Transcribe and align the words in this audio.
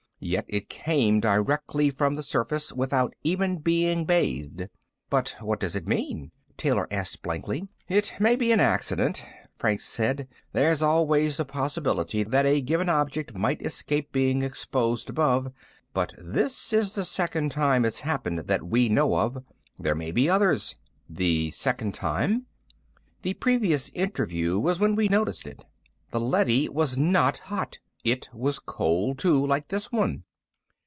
Yet 0.23 0.45
it 0.47 0.69
came 0.69 1.19
directly 1.19 1.89
from 1.89 2.13
the 2.13 2.21
surface, 2.21 2.71
without 2.71 3.15
even 3.23 3.57
being 3.57 4.05
bathed." 4.05 4.69
"But 5.09 5.35
what 5.41 5.59
does 5.59 5.75
it 5.75 5.87
mean?" 5.87 6.29
Taylor 6.57 6.87
asked 6.91 7.23
blankly. 7.23 7.67
"It 7.89 8.13
may 8.19 8.35
be 8.35 8.51
an 8.51 8.59
accident," 8.59 9.25
Franks 9.57 9.83
said. 9.83 10.27
"There's 10.53 10.83
always 10.83 11.37
the 11.37 11.45
possibility 11.45 12.21
that 12.21 12.45
a 12.45 12.61
given 12.61 12.87
object 12.87 13.33
might 13.33 13.63
escape 13.63 14.11
being 14.11 14.43
exposed 14.43 15.09
above. 15.09 15.51
But 15.91 16.13
this 16.19 16.71
is 16.71 16.93
the 16.93 17.03
second 17.03 17.49
time 17.49 17.83
it's 17.83 18.01
happened 18.01 18.41
that 18.45 18.61
we 18.69 18.89
know 18.89 19.17
of. 19.17 19.43
There 19.79 19.95
may 19.95 20.11
be 20.11 20.29
others." 20.29 20.75
"The 21.09 21.49
second 21.49 21.95
time?" 21.95 22.45
"The 23.23 23.33
previous 23.33 23.89
interview 23.95 24.59
was 24.59 24.79
when 24.79 24.93
we 24.95 25.07
noticed 25.07 25.47
it. 25.47 25.65
The 26.11 26.21
leady 26.21 26.69
was 26.69 26.95
not 26.95 27.39
hot. 27.39 27.79
It 28.03 28.29
was 28.33 28.57
cold, 28.57 29.19
too, 29.19 29.45
like 29.45 29.67
this 29.67 29.91
one." 29.91 30.23